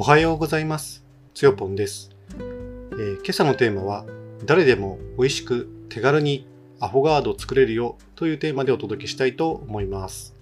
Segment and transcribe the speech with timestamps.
[0.00, 1.04] おはようございます。
[1.34, 4.06] つよぽんです、えー今朝のテーマは
[4.46, 6.48] 誰でも美味しく手軽に
[6.80, 10.34] アフォガードを作れるよというテーマでお届けしたいと思います。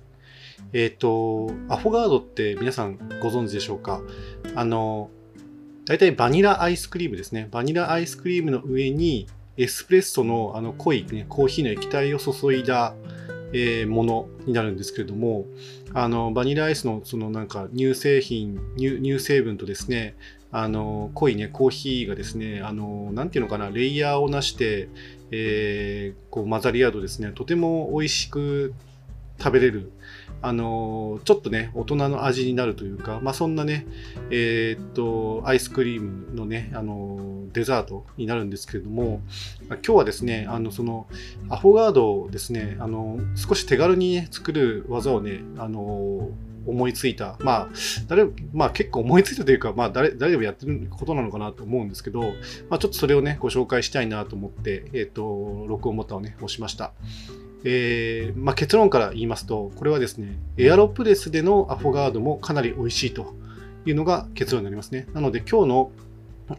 [0.73, 4.01] えっ、と、アフォガードって皆さんご存知でしょうか？
[4.55, 5.11] あの、
[5.87, 7.49] 大体バニラアイスクリームですね。
[7.51, 12.95] バニラアイスクリームの上にエスプレッソのあの濃い、ね、コーヒーの液体を注いだ、
[13.53, 15.47] えーものになるんですけれども、
[15.95, 20.17] あのバニラアイスのそのなんか乳製品乳成分とですね
[20.51, 24.89] あの濃いねコーヒーがですねあのなんていうのかなレイヤーをなして、
[25.31, 28.75] えーこう混ざり合うとですねとても美味しく
[29.39, 29.93] 食べれる
[30.41, 33.87] あのちょっとね大人の味になるというか、まあ、そんなね
[34.31, 39.21] えーっとアイスクリームのねあのデザートになるんですけれども
[39.69, 41.07] 今日はですねあのその
[41.49, 46.31] アフォガードをですねあの少し手軽に、ね、作る技をねあの
[46.67, 47.69] 思いついたまあ
[48.07, 52.21] 誰まあ結構思いついたというか、まあ、誰誰でもやってることなのかなと思うんですけど、
[52.69, 56.93] まあ、ちょっとそれをねご紹介したいなと思って、えー、と録音ボタンをね押しました。
[57.65, 63.35] えーまあ、結論から言いますとこれはですねエアロプレスでのアフォガードもかなり美味しいと
[63.85, 65.09] いうのが結論になりますね。
[65.13, 65.93] なので今日の、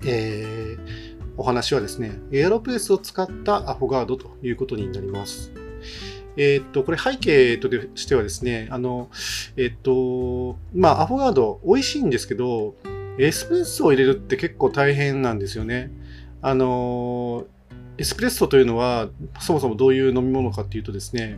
[0.05, 5.53] えーお話はですねエアロプレスを使ったアフォガードということになります。
[6.35, 9.09] えーっとこれ背景としてはですねあの
[9.55, 12.75] えーっとまあアフォガード美味しいんですけど
[13.17, 15.91] エスプレッソを入れるって結構大変なんですよね。
[16.41, 17.45] あの
[17.99, 19.09] エスプレッソというのは
[19.41, 21.35] そもそもどういう飲み物かっていうとですね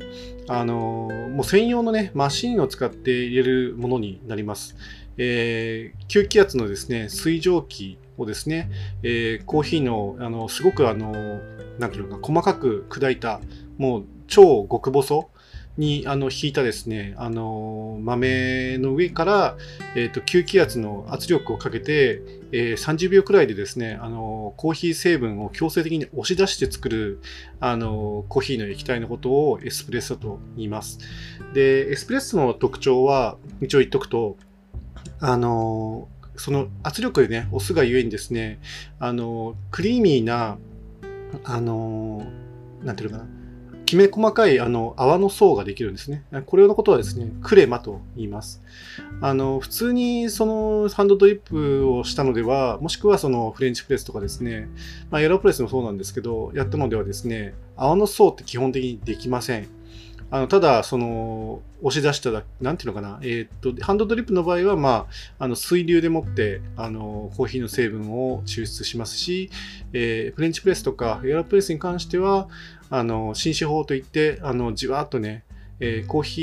[0.47, 4.75] あのもう専用のねマシンを使って入れるものになります、
[5.17, 8.69] えー吸気圧のですね水蒸気をですね、
[9.01, 11.39] えーコーヒーのあのすごくあの
[11.79, 13.41] なんていうのか細かく砕いた
[13.77, 15.31] もう超極細
[15.77, 19.57] にあの引いたですねあの豆の上から、
[19.95, 27.21] えーと吸気圧の圧力をかけて、えー30秒くらいでですねあのコーヒー成分を強制的に押し出して作る
[27.59, 30.99] あのコーヒーの液体のことをエスプレッソと言います。
[31.53, 34.37] でエスプレッソの特徴は一応言っとくと
[35.19, 38.59] あのその圧力でね押すがゆえにですね
[38.99, 40.57] あのクリーミーな
[41.43, 42.25] あの
[42.83, 43.27] なんていうかな
[43.91, 46.23] きめ細かいあの泡の層ができるんですね。
[46.45, 48.63] これのことはですね、クレマと言います。
[49.19, 54.69] あの普通にそのハンドドリップをしたのでは、もしくはそのフレンチプレスとかですね、
[55.09, 59.67] まあ、エアロプレスもそうなんですけど、やったのではですね、泡の層って基本的にできません。
[60.33, 69.49] あのただ、その押し出しただ、なんていうのかな、えーっと、ハンドドリップの場合は、まあ、あの水流でもってあのコーヒーの成分を抽出しますし、
[69.91, 72.47] えーフレンチプレスとかエアロプレスに関しては、
[72.89, 75.43] あの紳士法といって、あのじわーっとね、
[75.81, 76.41] えーコーヒ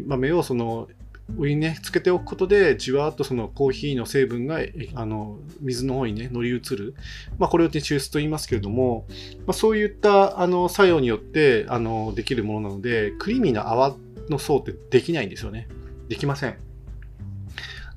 [0.00, 0.88] ー豆をその
[1.36, 6.94] 上にね、つけておくことで、じわっとそのコーヒーの成分がえあの水の方にね、乗り移る。
[7.38, 9.06] まあ、これを、抽出と言いますけれども、
[9.46, 13.96] まあ、そういったあの作用によってあのできるものなので、クリーミーな泡
[14.30, 15.68] の層ってできないんですよね。
[16.08, 16.67] できません。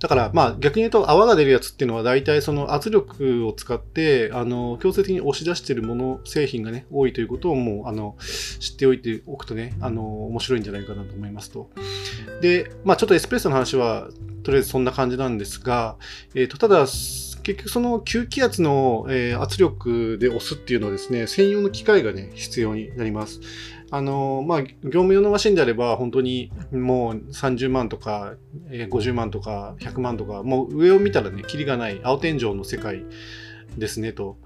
[0.01, 8.17] だから、まあ、逆に言うと泡が出るやつっていうのは大体その圧力を使ってあの強制的に押し出してるもの製品がね多いということをもうあの
[8.59, 11.69] 知っておいておくとねあの面白いんじゃないかなと思いますと。
[12.41, 14.09] で、まあ、ちょっとエスプレッソの話は
[14.41, 15.97] とりあえずそんな感じなんですが、
[16.33, 16.87] えー、とただ
[17.43, 23.39] 結局その吸気圧の、え圧力で押すっていうのはですね専用の機械がね必要になります。
[23.93, 28.35] あのまあ、業務用のマシンであれば本当にもう30万とか、
[28.69, 33.03] 50万とか100万とかもう上を見たらねキリがない青天井の世界
[33.77, 34.37] ですねと。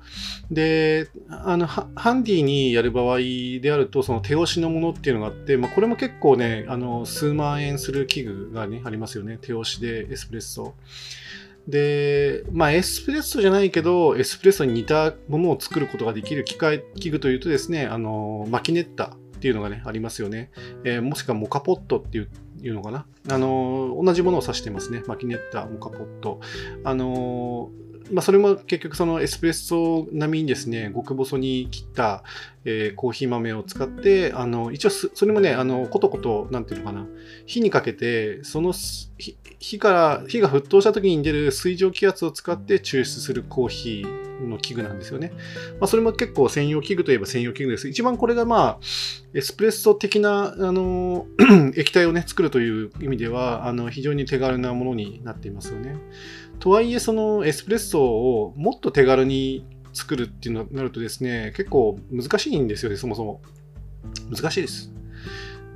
[0.49, 10.73] であのハハンディにやる場合であるとその手押しのものっていうのがあって、まあ、これも結構ねあの数万円する器具が、ね、ありますよね手押しでエスプレッソ。
[11.67, 20.49] で、まあ、エスプレッソじゃないけど、エスプレッソに似たものを作ることができる機械、器具というとですね、あの、マキネッタっていうのがね、ありますよね。
[20.83, 22.25] えーもしくはモカポットって言っ
[22.67, 23.05] いうのかな？
[23.29, 25.03] あの、同じものを指してますね。
[25.07, 26.39] マキネッタ、モカポット。
[26.83, 27.69] あの、
[28.11, 32.23] まあ、それも結局そのエスプレッソ並みにですね、極細に切った、
[32.63, 37.05] えーコーヒー豆を使って、あの、一応それもね、あの、コトコト、なんていうのかな、
[37.45, 38.73] 火にかけて、その
[39.59, 45.31] 火から、火が沸騰した時に出る水蒸気圧を使って抽出するコーヒーの器具なんですよね。
[45.79, 47.87] まあ、それも結構専用器具といえば専用器具です。
[47.87, 48.79] 一番これがまあ、
[49.33, 51.25] エスプレッソ的な、あの、
[51.75, 55.97] 液体をね、作るという意味では、あの、非常に手軽なものになっていますよね。
[56.59, 63.41] とはいえ、そのエスプレッソをもっと手軽に作るっていうのになるとですね、結構難しいんですよね、そもそも。
[64.33, 64.93] 難しいです。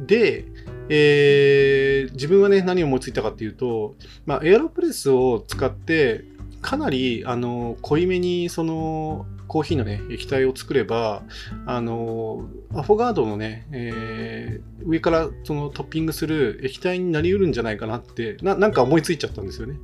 [0.08, 0.46] で、
[0.88, 6.24] えー自分はね、何を思いついたかっていうと、まあ、エアロプレスを使って、
[6.62, 11.24] かなりあの濃いめにそのコーヒーのね液体を作れば
[11.66, 19.76] あのアフォガードのね、えー、上からそのトッピングする液体になりうるんじゃないかなってなんか思いついちゃったんですよね。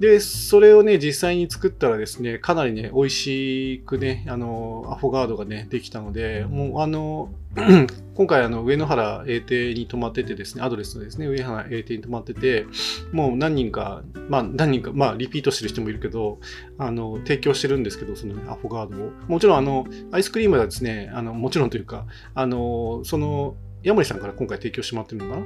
[0.00, 7.32] で、それをね、実際に作ったらですね、かなりね、美味しくね、あの、アフォガードがね、できたので、もうあの、
[8.16, 12.66] 今回あの上野原英邸に泊まっててですね、アドレスのですね、上野原英邸に泊まってて、
[13.12, 16.40] もう何人か、まあ何人か、まあリピートしてる人もいるけど、
[16.78, 19.10] あの、提供してるんですけど、その、ね、アフォガードを。
[19.28, 23.54] もちろんあの、アイスクリームはですね、あの、もちろんというか、あの、その、
[23.84, 25.40] ヤモリさんから今回提供してもらってるのか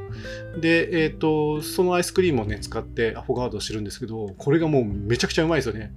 [0.55, 0.61] な？
[0.61, 5.93] で、えっ、ー、と、そのアイスクリームをね、使ってアフォガードしてるんですけど、これがもうめちゃくちゃうまいですよね。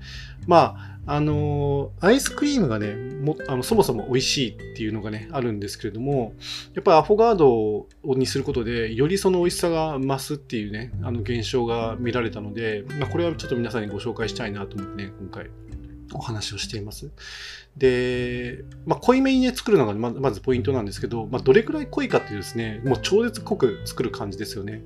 [0.48, 6.34] まあ、あのアイスクリームがね、もあのそもそも美味しいっていうのがね、あるんですけれども、
[6.74, 15.50] やっぱりアフォガードにすることで、よりその美味しさが増すっていうね、あの現象が見られたので、まあ、これはちょっと皆さんにご紹介したいなと思ってね、今回
[16.14, 17.12] お話をしています。
[17.78, 24.84] で、まあ、濃いめにね、作るのがまずポイントなんですけど、まあ、どれくらい濃いかっていうですね、もう超絶濃く作る感じですよね。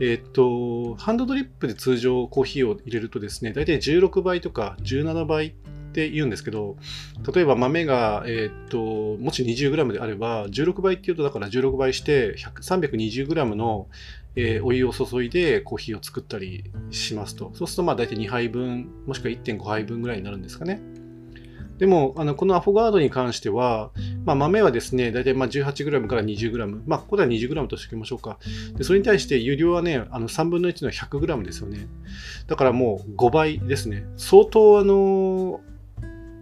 [0.00, 5.52] え、っと、ハンドドリップで通常コーヒーを入れるとですね、大体16倍とか17倍っ
[5.96, 6.76] て言うんですけど、
[7.34, 13.88] 例えば豆が、えー、っと、もし 20g であれば、16倍っていうと、だから16倍して、320g の
[14.36, 17.50] えー、お湯を注いでコーヒーを作ったりしますと。
[17.54, 20.80] そうするとまあ大体2杯分、もしくは1.5杯分ぐらいになるんですかね。
[21.78, 23.90] でも、あのこのアフォガードに関しては、
[24.24, 28.38] まあ、豆はですね、大体まあ 18g から 20g、まあ、ここでは 20g としておきましょうか。
[28.76, 31.88] でそれに対して、有料はね、あの3分の1の 100g ですよね。
[32.46, 34.06] だからもう5倍ですね。
[34.16, 35.60] 相当、あの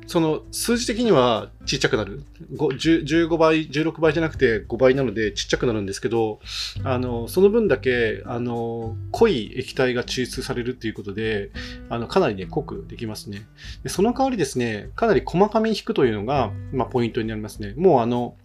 [0.06, 2.24] その数字的にはちっちゃくなる。
[2.52, 6.40] 15倍、16倍じゃなくて5倍なのでちっちゃくなるんですけど、
[6.82, 11.50] あの、その分だけ、あの、濃い液体が抽出されるっていうことで、
[11.88, 13.46] あの、かなりね、濃くできますね。
[13.82, 17.74] でその代わりですね、かなり細かめに引くというのが、まあ、ポイントになりますね。
[17.76, 18.36] もうあの、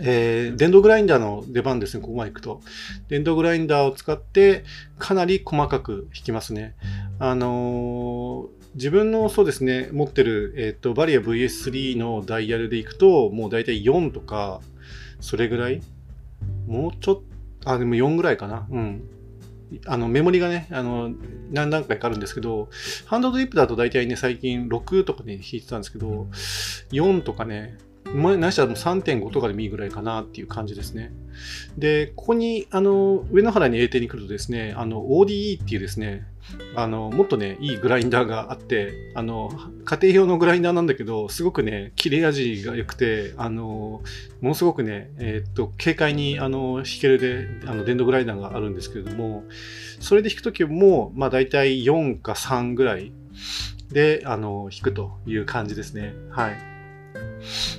[0.00, 2.60] えー、電動グラインダーの出番ですね、ここまで行くと。
[3.08, 4.64] 電動グラインダーを使って、
[4.98, 6.74] かなり細かく引きますね。
[7.18, 14.60] あのー自分のそうですね、持ってる、えっ、ー、と、バリア VS3 のダイヤルでいくと、もう大体4とか、
[15.20, 15.80] それぐらい？
[16.66, 17.14] もうちょっ
[17.62, 18.66] と、あ、でも4ぐらいかな。
[18.70, 19.02] うん。
[19.86, 21.10] あの、メモリがね、あの、
[21.50, 22.68] 何段階かあるんですけど、
[23.06, 26.28] ハンドドリップだと大体ね、最近6とかね、引いてたんですけど、
[26.92, 27.76] 4とかね、
[28.14, 31.12] 何したらもう3.5とかでもいいぐらいかなっていう感じですね。
[31.78, 36.26] で、ここに、あの、上野原に A 点に来るとですね、あの、ODE っていうですね、
[36.74, 39.50] あの、もっとね、いいグラインダーがあって、あの、
[39.84, 44.02] 家庭用のグラインダーなんだけど、すごくね、切れ味が良くて、あの、
[44.40, 49.44] ものすごくね、えー、っと、軽快に、あの、弾けるで、あの、電動グラインダーがあるんですけれども、
[50.00, 53.12] それで弾くときも、まあ、大体4か3ぐらい
[53.92, 56.14] で、あの、弾くという感じですね。
[56.30, 56.79] はい。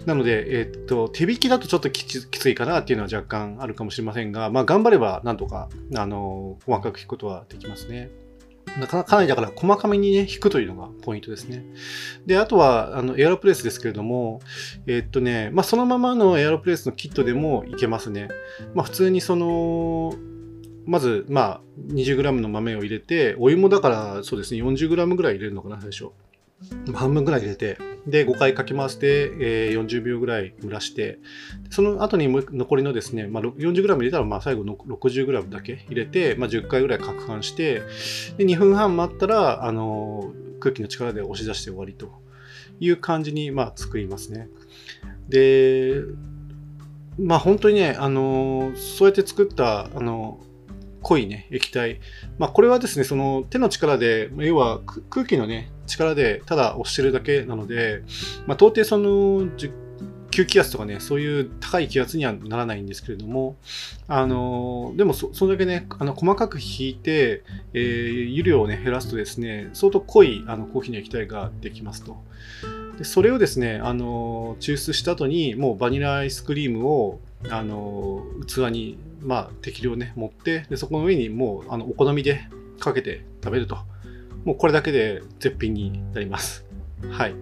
[0.05, 8.09] なので、えー、っと、手引きだとちょっときついかなっていうのは若干あるかもしれませんが、まあ、頑張ればなんとか、あの、細かく引くことはできますね。
[8.87, 11.65] かなりだから細かめにね、引くというのがポイントですね。
[12.25, 14.39] で、あとは、あの、エアロプレスですけれども、
[14.87, 18.29] えー、っとね、まあ、そのままのエアロプレスのキットでもいけますね。
[18.73, 20.13] まあ、普通にその、
[20.85, 26.11] まず、まあ、20g の豆を入れて、お湯もだから、そうですね、40g ぐらい入れるのかな、最初。
[26.93, 27.77] 半分ぐらい入れて、
[28.07, 31.19] で、5回かき回して、えー、40秒ぐらい蒸らして、
[31.69, 37.81] その後に残りのですね、まあ、40g 入れたら、まあ、最後の 60g だけ入れて、まあ、10回ぐらい攪拌して、
[38.37, 42.11] で2分半待ったら、あのー、空気の力で押し出して終わりと
[42.79, 44.49] いう感じに、まあ、作りますね。
[45.29, 46.01] で、
[47.19, 50.50] まあ、本当にね、あのー、そうやって作った、あのー
[51.01, 51.99] 濃いね、液体。
[52.37, 58.03] まあ、これはですね、その手の力で、要は空気のね、力でただ押してるだけなので、
[58.47, 59.49] まあ、到底その、
[60.31, 63.57] 吸気圧とかね、そういう高い気圧にはならないんですけれども、
[64.07, 67.43] あのでもそそれだけね、あの細かく引いて、
[67.73, 72.17] えー、湯量をね、減らすとですね、相当濃いあのコーヒーの液体ができますと。
[72.97, 82.47] でそれをですね、あの抽出した後に、もうバニラアイスクリームをあの器に、まあ、適量ね持ってでそこの上にもうあのお好みで
[82.79, 83.77] かけて食べると。
[84.45, 86.65] もうこれだけで絶品になります。
[87.09, 87.35] はい。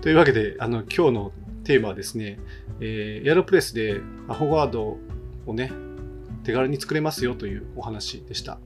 [0.00, 1.32] というわけであの今日の
[1.64, 2.38] テーマはですね、
[2.80, 4.96] えー、エアロプレスでアホガード
[5.46, 5.70] をね
[6.44, 8.58] 手軽に作れますよというお話でした。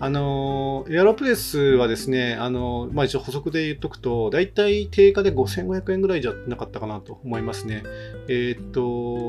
[0.00, 7.82] あのエアロプレスはですね、あのまあ、一応補足で言っとくと、大体定価で5500円ぐらいじゃなかったかなと思いますね。
[8.28, 8.80] えー、っと、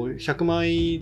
[0.10, 1.02] 100枚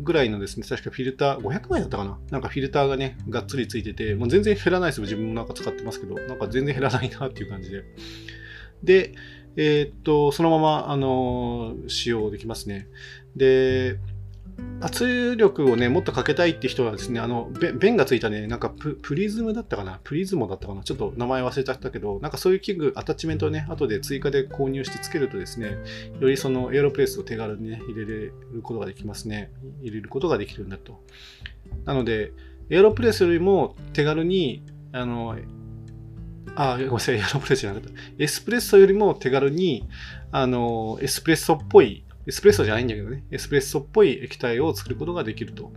[0.00, 5.02] ぐらいのですね、確かフィルター、500枚だったかななんかフィルターがね、がっつりついてて、もう全然減らないですよ。
[5.02, 7.84] 自分もなんか使ってますけど、なんか全然減らないなっていう感じで。
[8.82, 9.14] で、
[9.56, 12.88] えー、っと、そのまま、あの使用できますね。
[13.34, 13.98] で、
[14.80, 17.50] 圧力をね、もっとかけたいって人はですね、あの、
[17.80, 20.00] 弁がついたね、なんかプリズムだったかな？
[20.04, 20.82] プリズモだったかな？
[20.84, 25.78] ちょっと名前忘れちゃったけど、なんかそういう器具、アタッチメントをね、後で追加で購入してつけるとですね、
[26.20, 29.50] よりそのエアロプレスを手軽にね、入れることができますね。
[29.82, 31.02] 入れることができるんだと。
[31.84, 32.32] なので、
[32.70, 34.62] エアロプレスよりも手軽に、
[34.92, 35.36] あの、
[36.54, 37.98] あ、ごめんなさい、エアロプレスじゃなかった。
[38.18, 39.88] エスプレッソよりも手軽に、
[40.30, 45.72] あの、エスプレッソっぽいエスプレッソじゃないんだけどね、エスプレッソっぽい液体を作ることができると。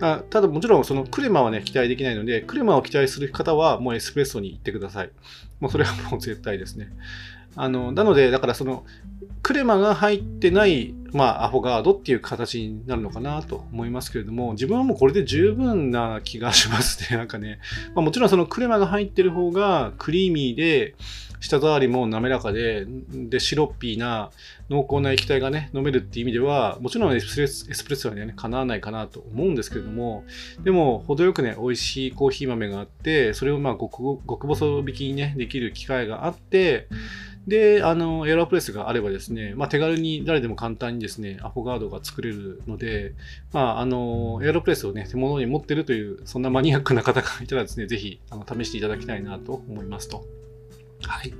[0.00, 5.10] あただもちろんそのクレマはね、期待できないので、クレマを期待する方はもうエスプレッソに行ってください。
[5.60, 6.88] もうそれはもう絶対ですね。
[7.56, 8.84] あの、なので、だからその、
[9.42, 17.16] クレマが入ってない、まあ、アフォガードっていう形になるのかなと思いますけれども、自分はもうこれで十分な気がしますね。
[17.18, 17.58] なんかね、
[17.94, 20.94] まあ、もちろんそのクレマが入ってる方がクリーミーで、
[21.40, 24.30] 舌触りも滑らかで、で、シロッピーな
[24.68, 30.24] 濃厚な液体がね、飲めるっていう意味では、もちろんエスプレッソはね、かなわないかなと思うんですけれども、
[30.62, 36.88] でも、程よくね、美味しいコーヒー豆があって、それをまあ極、極細引きにね、できる機会があって、
[37.46, 43.14] で、あの、エアロプレスがあればですね、まあ、手軽に誰でも簡単にですね、アフォガードが作れるので、
[43.52, 50.24] まあ、あの、エアロプレスをね、手元に持ってるという、そんなマニアックな方がいたらですね、ぜひ、あの試していただきたいなと思いますと。
[51.02, 51.32] はい。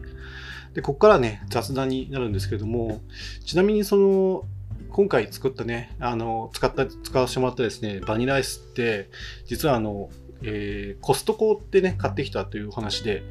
[0.75, 3.03] で、ここからね、雑談になるんですけれども、
[3.45, 4.45] ちなみにその、
[4.91, 9.11] 今回作ったね、あの、使った、使わせてもらったですね、バニラアイスって、
[9.47, 10.11] 実はあの、
[10.43, 13.23] えー、コストコってね、買ってきたという話で、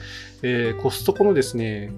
[0.41, 1.91] えー、コストコのですね、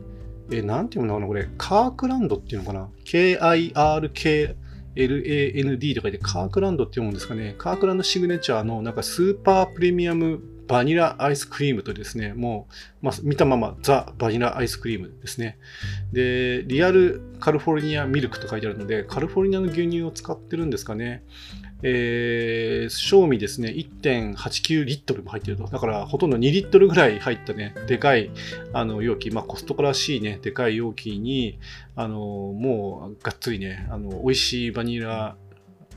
[0.51, 4.55] えー、なんていうのかな、これ、カークランドっていうのかな ?K-I-R-K
[4.95, 7.55] LAND と書いてカークランドって読むんですかね。
[7.57, 12.67] カークランドシグネチャーのなんかスーパープレミアムバニラアイスクリームとですね、も
[13.01, 15.57] う、まあ、見たままザ・バニラアイスクリームですね。
[16.13, 21.23] で、リアルカリフォルニアミルクと書いてあるので、カリフォルニアの牛乳を使ってるんですかね。
[21.83, 25.65] えー、賞味ですね、1.89リットルも入ってると。
[25.65, 28.29] だから、ほとんど2リットルぐらい入ったね、でかい、
[28.73, 31.59] あの、容器、まあ、コストコらしいね、でかい容器に、
[31.95, 35.35] あの、もう、がっつりね、あの、美味しいバニラ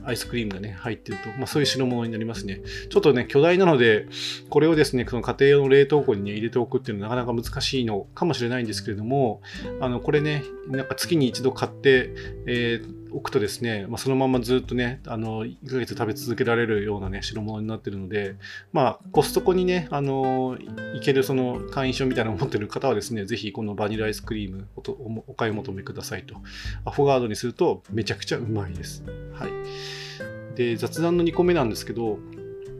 [0.05, 2.61] アイスクリームがね、入っていると、まあ、そういう代物になりますね。
[2.89, 4.07] ちょっとね、巨大なので、
[4.49, 9.41] これをですね、その家庭用の冷凍庫にね、入れておくっていうのはなかなか難しいのかもしれないんですけれども、
[9.79, 12.11] あの、これね、なんか月に一度買って、
[12.45, 18.35] えー置くとですね、まあ、そのままずっとね、あの、1ヶ月食べ続けられるようなね、代物になってるので、
[18.73, 20.57] まあ、コストコにね、あの、
[20.95, 26.35] いけるその会員証みたいなのを持ってる方はですね、ぜひこのバニラアイスクリームをお買い求めくださいと。
[26.83, 29.03] アフォガードにするとめちゃくちゃうまいです。
[29.33, 30.55] はい。
[30.57, 32.19] で、雑談の2個目なんですけど、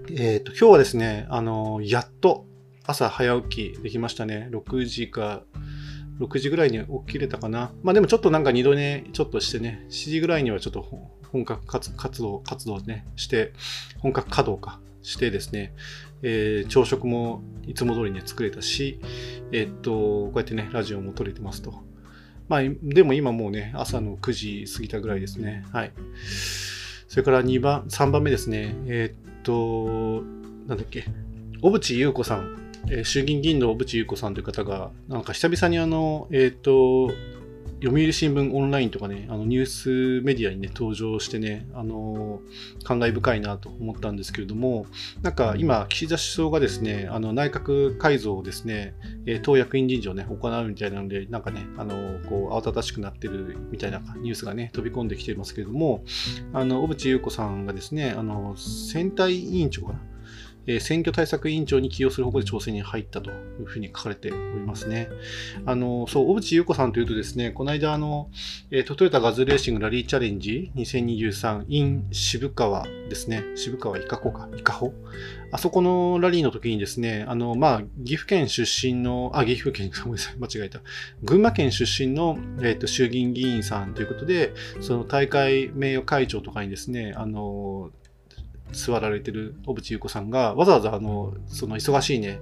[0.10, 2.46] えっ、ー、と、今日はですね、あの、やっと
[2.86, 4.50] 朝早起きできましたね。
[4.52, 5.44] 6時か、
[6.20, 7.72] 6時ぐらいに起きれたかな。
[7.84, 10.82] まあでもちょっとなんか二度寝ちょっとしてね、7時ぐらいにはちょっと
[11.32, 13.54] 本格活動、活動ね、して、
[14.00, 15.74] 本格稼働かしてですね、
[16.22, 19.00] えー、朝食もいつも通りね、作れたし、
[19.52, 21.84] えー、っと、こうやってね、ラジオも撮れてますと。
[22.48, 24.32] まあ、でも今もうね、朝の9
[24.66, 25.66] 時過ぎたぐらいですね。
[25.72, 25.92] はい。
[27.08, 28.76] それから2番、3番目ですね。
[28.88, 30.24] えー、っと、
[30.68, 31.06] なんだっけ、
[31.62, 37.14] 小渕優子さん、え、衆議院議員の小渕優子さんという方が、なんか久々にあの、えー、と、
[37.84, 42.40] 読売新聞オンラインとかね、あのニュースメディアにね、登場してね、あの
[42.84, 44.86] 感慨深いなと思ったんですけれども、
[45.22, 56.06] なんか今、岸田首相がですね、あの内閣改造をですね、え党役員人事をね、行うみたいなので、なんかね、あのこう慌ただしくなってるみたいなニュースがね、飛び込んできていますけれども、
[56.54, 60.00] あの小渕優子さんがですね、あの選対委員長かな。
[60.68, 65.10] え選挙対策委員長に起用する方向で調整に入ったというふうに書かれておりますね。
[65.66, 68.30] あの、そう、小渕優子さんというとですね、この間、あの、
[68.72, 73.44] えー、トヨタガズレーシングラリーチャレンジ2023 in 渋川ですね。
[73.56, 74.94] 渋川伊香保か、伊香保
[75.52, 80.82] あそこのラリーの時にですね、あの、まあ、岐阜県出身の、あ、岐阜県、ごめんなさい、間違えた。
[81.24, 87.92] 群馬県出身の、えっ、ー、と、衆議院議員さんということで、その大会名誉会長とかにですね、あの、
[88.76, 92.42] 座られてる小渕優子さんが、わざわざあの、その忙しいね、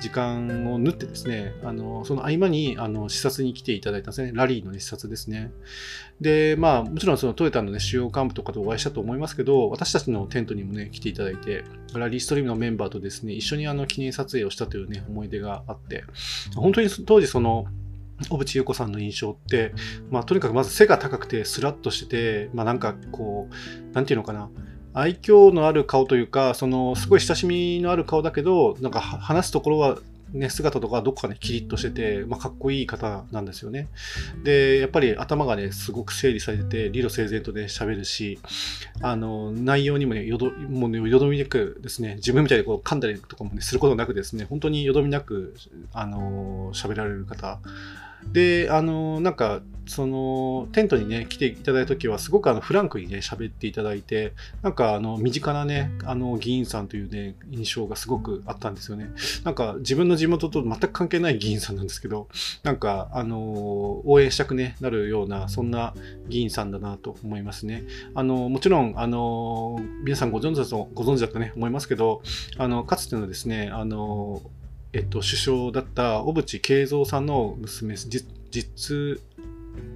[0.00, 4.32] 時間を縫ってですね、あの、その合間に、あの、視察に来ていただいたんですね。
[4.34, 5.52] ラリーの、ね、視察ですね。
[6.20, 11.64] で、まあ、もちろんそのトヨタのね、主要幹部とかとお会いしたと思いますけど、私たちのテントにもね、来ていただいて、
[11.94, 16.04] ラリーストリームのメンバーとですね、一緒にあの、記念撮影をしたというね、思い出があって、
[16.56, 17.66] 本当に当時その、
[18.28, 19.72] 小渕優子さんの印象って、
[20.10, 24.50] まあ、とにかくまず背が高くてスラッとしてて、まあ、なんかこう、なんていうのかな、
[24.94, 29.98] 愛嬌のある顔というか、その、すごい親しみのある顔だけど、なんか話すところは
[30.34, 33.88] ね、姿とかどっかね、キリッとしてて、まあ、かっこいい方なんですよね。
[34.42, 38.40] で、やっぱり頭がね、すごく整理されてて、理路整然とね、喋るし、
[39.00, 45.54] あの、内容にもね、よど、もうね、よどみなくですね、自分みたいにこう噛んだりとかもね、することなくですね、本当によどみなく、
[45.92, 47.60] あの、喋られる方
[48.32, 59.10] で、あの、なんか、その、テントにね、来ていただいた時は、すごくあの、フランクにね、喋っていただいて、なんか、あの、身近なね、あの、議員さんというね、印象がすごくあったんですよね。
[59.44, 62.28] なんか、自分の地元と全く関係ない議員さんなんですけど、
[62.62, 65.94] なんか、あの、応援したくね、なるような、そんな
[66.28, 67.84] 議員さんだなと思いますね。
[68.14, 72.22] あの、もちろん、あの、皆さんご存知だと、ご存知だとね、思いますけど、
[72.56, 74.40] あの、かつてのですね、あの、
[74.94, 79.20] えっと、首相だった小渕恵三さんの娘、実、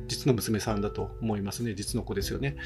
[0.09, 1.75] 実の娘さんだと思いますね。
[1.75, 2.57] 実の子ですよね。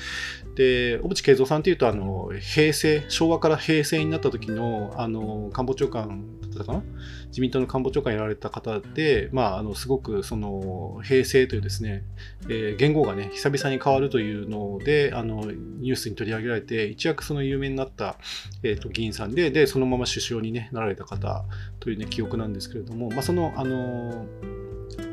[0.55, 6.83] で、小渕恵三さんというと、あの、平成、昭和から平成になった時の、あの、官房長官だったかな？
[7.29, 12.05] 自民党の官房長官やられた方で、まあ、あの、すごく、その、平成というですね、
[12.45, 18.19] えー、言語がね、久々に変わるというので、あの、ニュースに取り上げられて、一躍その有名になった、
[18.63, 21.45] えっ、ー、と、議員さんで、で、そのまま首相に、ね、なられた方
[21.81, 24.27] というね、記憶なんですけれども、まあ、その、あの、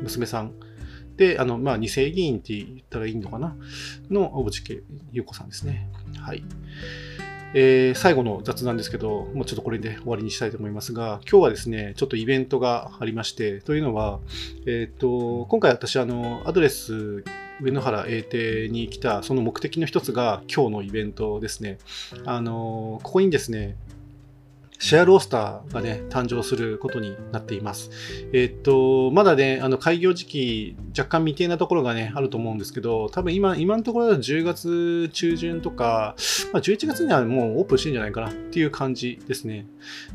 [0.02, 0.52] 娘さん、
[1.20, 3.54] で、あの、まあ、二世議員って言ったらいいのかな？
[4.10, 5.86] の小渕優子さんですね。
[6.18, 6.42] はい。
[7.52, 14.20] えー、最後の雑談ですけど、もうちょっとこれで終わりにしたいと思いますが、今日はですね、ちょっとイベントがありまして、というのは、
[14.66, 17.22] えっ、と、今回私、あの、アドレス、
[17.60, 21.76] 上野原英帝に来た、その目的の一つが今日のイベントですね。
[22.24, 23.76] あの、ここにですね、
[24.80, 27.90] シェアロースターがね、誕生することになっています。
[28.32, 36.16] え、っと、まだね、あの、開業時期、若干未定なところがね、あると思うんですけど、多分今、今のところは10月中旬とか、
[36.54, 39.66] まあ、11月にはもうオープンしてんじゃないかなっていう感じですね。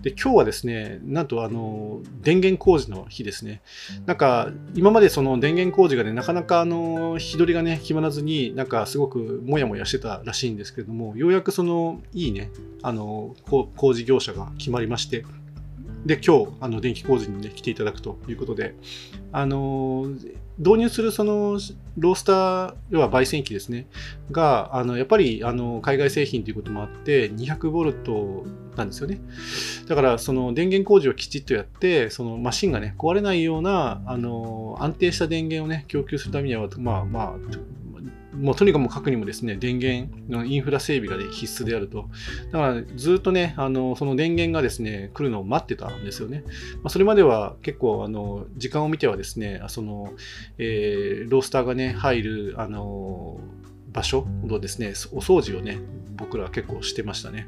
[0.02, 3.62] で、今日はですね、なんとあの、電源工事の日ですね。
[4.08, 12.50] なんか、今までその電源工事がね、なかなかあの、日取りがね、決まらずに、なんかすごくもやもやしてたらしいんですけれども、ようやくその、いいね、
[12.82, 15.26] あの、工事業者が決まりまして、
[16.06, 18.76] で、今日、あの、電気工事にね、来ていただくということで、
[19.32, 20.06] あの、
[20.60, 21.60] 導入するその
[21.98, 23.88] ロースター、要は焙煎機ですね、
[24.32, 28.46] が、あの、やっぱり、あの、海外製品ということもあって、200ボルト
[28.78, 29.20] なんですよね。
[29.88, 37.36] だから、その電源工事をきちっとやって、そのマシンがね、壊れないような、あの、安定した電源をね、供給するためには、まあまあ、
[38.40, 42.10] もうとにかく核にもですね、電源のインフラ整備が、ね、必須であると。
[42.52, 46.44] だからずっとね、あの、その電源がですね、来るのを待ってたんですよね。
[46.76, 50.14] まあ、それまでは結構、あの、時間を見てはですね、その、
[50.58, 53.40] えー、ロースターがね、入る、あの、
[53.96, 55.80] 場所のですね、お掃除をね、
[56.18, 57.48] 僕らは結構してましたね。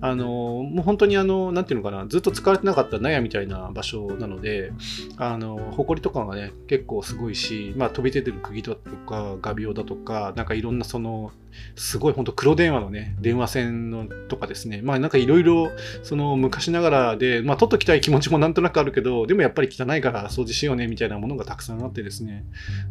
[0.00, 4.72] あの、もう本当にあの、なんていうのかな、ずっと使われてなかった納屋みたいな場所なので、
[5.16, 11.32] あの、埃とかがね、結構すごいし、まあ飛び出てる釘だとか、画鋲だとか、なんかいろんなその、
[11.76, 15.70] すごい本当黒電話のね、電話線のとかですね、まあなんかいろいろ、
[16.02, 22.44] その昔ながらで、まあ取っときたい気持ちもなんとなくあるけど、でもやっぱり汚いから掃除しようねみたいなものがたくさんあってですね、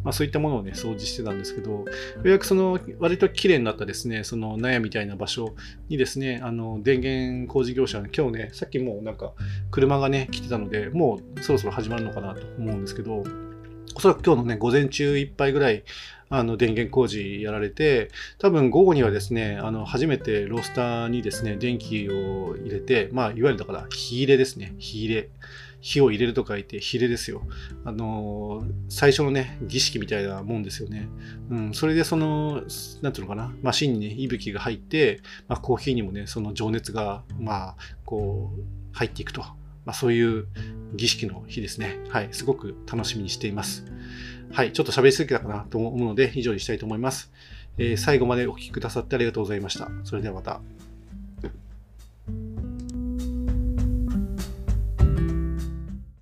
[0.04, 1.84] まあそういったものをね、掃除してたんですけど、よ
[2.24, 5.54] うやくその割と綺麗になったですね、その納屋みたいな場所
[5.88, 9.32] にですね、あの、電源工事業者、今日ね、さっきもうなんか
[9.70, 13.24] 車がね、来てたので、もうそろそろ始まるのかなと思うんですけど、
[13.94, 15.82] おそらく今日のね、午前中いっぱいぐらい、
[16.30, 24.74] あの、電源工事やられて、多分午後にはですね、あの、初めてロースターにですね、電気を入れて、まあ、いわゆるだから、火入れですね。
[24.78, 25.30] 火入れ。
[25.80, 27.42] 火を入れると書いて、火入れですよ。
[27.84, 31.08] あの、最初のね、儀式みたいなもんですよね。
[31.50, 32.62] うん、それでその、
[33.00, 38.62] なんていうのかな、マシンにね、息吹が入って、まあ、コーヒーにもね、その情熱が、まあ、こう、
[38.92, 39.42] 入っていくと。
[39.84, 40.46] まあ、そういう
[40.94, 41.96] 儀式の日ですね。
[42.10, 43.86] はい、すごく楽しみにしています。
[44.50, 47.32] はい、ちょっと喋りすぎたかなと思うので、以上にしたいと思います。
[47.76, 49.88] えー、最後までお聴きくださってありがとうございました。
[50.04, 50.60] それではまた。